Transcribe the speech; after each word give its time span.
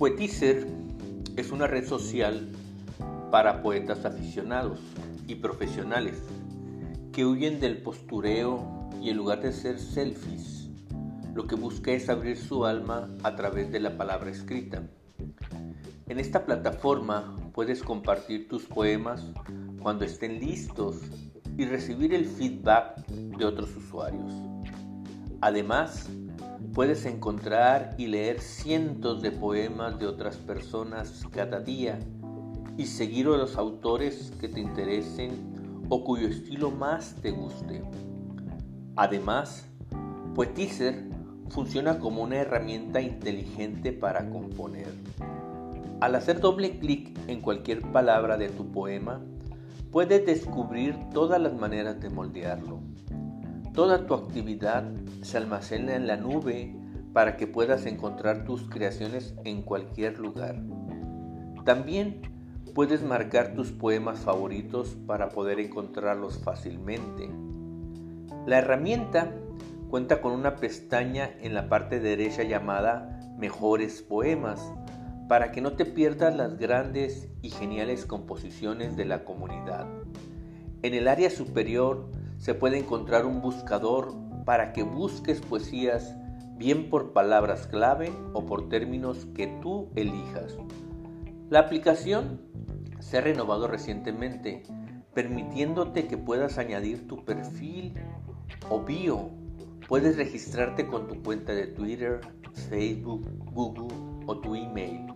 Poetizer 0.00 0.66
es 1.36 1.52
una 1.52 1.66
red 1.66 1.86
social 1.86 2.48
para 3.30 3.60
poetas 3.60 4.06
aficionados 4.06 4.80
y 5.26 5.34
profesionales 5.34 6.22
que 7.12 7.26
huyen 7.26 7.60
del 7.60 7.82
postureo 7.82 8.88
y 9.02 9.10
en 9.10 9.18
lugar 9.18 9.42
de 9.42 9.52
ser 9.52 9.78
selfies, 9.78 10.70
lo 11.34 11.46
que 11.46 11.54
busca 11.54 11.92
es 11.92 12.08
abrir 12.08 12.38
su 12.38 12.64
alma 12.64 13.10
a 13.24 13.36
través 13.36 13.70
de 13.72 13.80
la 13.80 13.98
palabra 13.98 14.30
escrita. 14.30 14.88
En 16.08 16.18
esta 16.18 16.46
plataforma 16.46 17.36
puedes 17.52 17.82
compartir 17.82 18.48
tus 18.48 18.64
poemas 18.64 19.30
cuando 19.82 20.06
estén 20.06 20.40
listos 20.40 20.96
y 21.58 21.66
recibir 21.66 22.14
el 22.14 22.24
feedback 22.24 23.06
de 23.06 23.44
otros 23.44 23.76
usuarios. 23.76 24.32
Además, 25.42 26.08
puedes 26.74 27.04
encontrar 27.06 27.94
y 27.98 28.06
leer 28.06 28.40
cientos 28.40 29.22
de 29.22 29.32
poemas 29.32 29.98
de 29.98 30.06
otras 30.06 30.36
personas 30.36 31.24
cada 31.32 31.60
día 31.60 31.98
y 32.76 32.86
seguir 32.86 33.26
a 33.26 33.36
los 33.36 33.56
autores 33.56 34.32
que 34.40 34.48
te 34.48 34.60
interesen 34.60 35.84
o 35.88 36.04
cuyo 36.04 36.28
estilo 36.28 36.70
más 36.70 37.16
te 37.20 37.30
guste. 37.32 37.82
Además, 38.96 39.66
Poetizer 40.34 41.04
funciona 41.48 41.98
como 41.98 42.22
una 42.22 42.36
herramienta 42.36 43.00
inteligente 43.00 43.92
para 43.92 44.30
componer. 44.30 44.88
Al 46.00 46.14
hacer 46.14 46.40
doble 46.40 46.78
clic 46.78 47.18
en 47.26 47.40
cualquier 47.40 47.82
palabra 47.92 48.38
de 48.38 48.48
tu 48.48 48.70
poema, 48.70 49.20
puedes 49.90 50.24
descubrir 50.24 50.96
todas 51.12 51.40
las 51.40 51.54
maneras 51.54 52.00
de 52.00 52.10
moldearlo. 52.10 52.78
Toda 53.74 54.06
tu 54.06 54.14
actividad 54.14 54.84
se 55.22 55.36
almacena 55.36 55.94
en 55.94 56.06
la 56.06 56.16
nube 56.16 56.74
para 57.12 57.36
que 57.36 57.46
puedas 57.46 57.86
encontrar 57.86 58.44
tus 58.44 58.68
creaciones 58.68 59.34
en 59.44 59.62
cualquier 59.62 60.18
lugar. 60.18 60.56
También 61.64 62.20
puedes 62.74 63.02
marcar 63.02 63.54
tus 63.54 63.70
poemas 63.70 64.20
favoritos 64.20 64.96
para 65.06 65.28
poder 65.28 65.60
encontrarlos 65.60 66.38
fácilmente. 66.38 67.30
La 68.46 68.58
herramienta 68.58 69.32
cuenta 69.88 70.20
con 70.20 70.32
una 70.32 70.56
pestaña 70.56 71.30
en 71.40 71.54
la 71.54 71.68
parte 71.68 72.00
derecha 72.00 72.42
llamada 72.42 73.20
Mejores 73.38 74.02
Poemas 74.02 74.72
para 75.28 75.52
que 75.52 75.60
no 75.60 75.72
te 75.72 75.84
pierdas 75.84 76.34
las 76.34 76.58
grandes 76.58 77.28
y 77.40 77.50
geniales 77.50 78.04
composiciones 78.04 78.96
de 78.96 79.04
la 79.04 79.24
comunidad. 79.24 79.86
En 80.82 80.94
el 80.94 81.06
área 81.06 81.30
superior 81.30 82.10
se 82.40 82.54
puede 82.54 82.78
encontrar 82.78 83.26
un 83.26 83.42
buscador 83.42 84.14
para 84.46 84.72
que 84.72 84.82
busques 84.82 85.42
poesías 85.42 86.16
bien 86.56 86.88
por 86.88 87.12
palabras 87.12 87.66
clave 87.66 88.10
o 88.32 88.46
por 88.46 88.70
términos 88.70 89.26
que 89.34 89.46
tú 89.62 89.90
elijas. 89.94 90.56
La 91.50 91.60
aplicación 91.60 92.40
se 92.98 93.18
ha 93.18 93.20
renovado 93.20 93.68
recientemente, 93.68 94.62
permitiéndote 95.12 96.06
que 96.06 96.16
puedas 96.16 96.56
añadir 96.56 97.06
tu 97.06 97.24
perfil 97.26 97.94
o 98.70 98.80
bio. 98.80 99.30
Puedes 99.86 100.16
registrarte 100.16 100.86
con 100.86 101.08
tu 101.08 101.22
cuenta 101.22 101.52
de 101.52 101.66
Twitter, 101.66 102.20
Facebook, 102.54 103.28
Google 103.52 103.94
o 104.26 104.38
tu 104.38 104.54
email. 104.54 105.12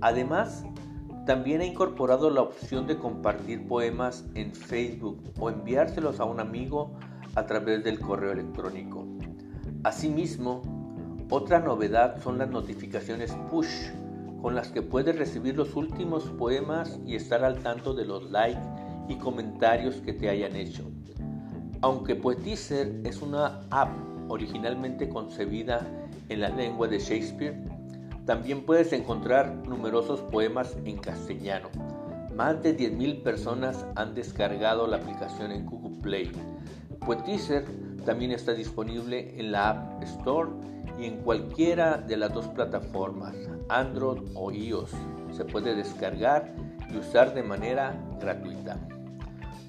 Además, 0.00 0.64
también 1.26 1.62
ha 1.62 1.64
incorporado 1.64 2.28
la 2.28 2.42
opción 2.42 2.86
de 2.86 2.98
compartir 2.98 3.66
poemas 3.66 4.24
en 4.34 4.52
Facebook 4.52 5.22
o 5.38 5.48
enviárselos 5.48 6.20
a 6.20 6.24
un 6.24 6.38
amigo 6.38 6.92
a 7.34 7.46
través 7.46 7.82
del 7.82 7.98
correo 7.98 8.32
electrónico. 8.32 9.06
Asimismo, 9.84 10.62
otra 11.30 11.60
novedad 11.60 12.22
son 12.22 12.38
las 12.38 12.50
notificaciones 12.50 13.34
push, 13.50 13.90
con 14.42 14.54
las 14.54 14.68
que 14.68 14.82
puedes 14.82 15.16
recibir 15.16 15.56
los 15.56 15.74
últimos 15.74 16.24
poemas 16.24 17.00
y 17.06 17.16
estar 17.16 17.42
al 17.42 17.58
tanto 17.60 17.94
de 17.94 18.04
los 18.04 18.30
likes 18.30 18.60
y 19.08 19.16
comentarios 19.16 19.96
que 19.96 20.12
te 20.12 20.28
hayan 20.28 20.54
hecho. 20.54 20.84
Aunque 21.80 22.14
Poetizer 22.14 23.00
es 23.04 23.22
una 23.22 23.62
app 23.70 23.90
originalmente 24.28 25.08
concebida 25.08 25.86
en 26.28 26.40
la 26.40 26.50
lengua 26.50 26.88
de 26.88 26.98
Shakespeare, 26.98 27.73
también 28.26 28.64
puedes 28.64 28.92
encontrar 28.92 29.54
numerosos 29.68 30.20
poemas 30.20 30.76
en 30.84 30.96
castellano. 30.96 31.68
Más 32.34 32.62
de 32.62 32.76
10.000 32.76 33.22
personas 33.22 33.84
han 33.96 34.14
descargado 34.14 34.86
la 34.86 34.96
aplicación 34.96 35.52
en 35.52 35.66
Google 35.66 36.00
Play. 36.00 36.32
Poetizer 37.04 37.66
también 38.06 38.32
está 38.32 38.54
disponible 38.54 39.38
en 39.38 39.52
la 39.52 39.70
App 39.70 40.02
Store 40.02 40.50
y 40.98 41.04
en 41.04 41.18
cualquiera 41.18 41.98
de 41.98 42.16
las 42.16 42.32
dos 42.32 42.48
plataformas, 42.48 43.34
Android 43.68 44.22
o 44.34 44.50
iOS. 44.50 44.92
Se 45.32 45.44
puede 45.44 45.74
descargar 45.74 46.54
y 46.90 46.96
usar 46.96 47.34
de 47.34 47.42
manera 47.42 47.94
gratuita. 48.20 48.78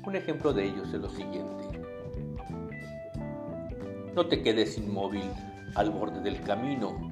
Un 0.05 0.15
ejemplo 0.15 0.53
de 0.53 0.65
ello 0.65 0.83
es 0.83 0.93
lo 0.93 1.09
siguiente. 1.09 1.65
No 4.15 4.27
te 4.27 4.41
quedes 4.41 4.77
inmóvil 4.77 5.29
al 5.75 5.89
borde 5.89 6.21
del 6.21 6.39
camino 6.41 7.11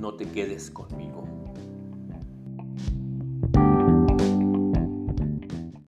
no 0.00 0.14
te 0.14 0.24
quedes 0.26 0.70
conmigo. 0.70 1.09